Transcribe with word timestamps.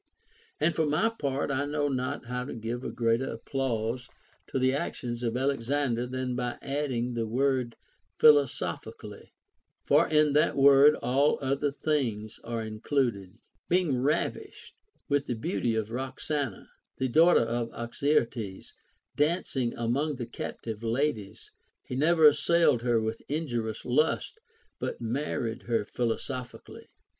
And 0.59 0.73
for 0.75 0.87
my 0.87 1.09
part, 1.09 1.51
I 1.51 1.65
know 1.65 1.87
not 1.87 2.25
how 2.25 2.43
to 2.45 2.55
give 2.55 2.83
a 2.83 2.89
greater 2.89 3.31
applause 3.33 4.09
to 4.47 4.57
the 4.57 4.73
actions 4.73 5.21
of 5.21 5.37
Alexander, 5.37 6.07
than 6.07 6.35
by 6.35 6.57
adding 6.63 7.13
the 7.13 7.27
word" 7.27 7.75
philo 8.19 8.45
sophically," 8.45 9.29
for 9.85 10.09
in 10.09 10.33
that 10.33 10.55
word 10.57 10.95
all 11.03 11.37
other 11.39 11.71
things 11.71 12.39
are 12.43 12.63
included. 12.63 13.37
Being 13.69 13.95
ravished 14.01 14.73
with 15.07 15.27
the 15.27 15.35
beauty 15.35 15.75
of 15.75 15.91
Roxana, 15.91 16.69
the 16.97 17.07
daughter 17.07 17.41
of 17.45 17.69
Oxyarthes, 17.69 18.73
dancing 19.15 19.71
among 19.75 20.15
the 20.15 20.25
captive 20.25 20.81
ladies, 20.81 21.51
he 21.85 21.95
never 21.95 22.25
assailed 22.25 22.81
her 22.81 22.99
with, 22.99 23.21
injurious 23.29 23.85
lust, 23.85 24.39
but 24.79 24.99
married 24.99 25.61
her 25.69 25.85
philosophi 25.85 26.57
cally. 26.65 26.89